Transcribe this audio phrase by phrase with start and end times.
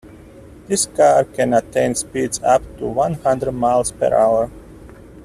[0.65, 4.49] This car can attain speeds up to one hundred miles per hour.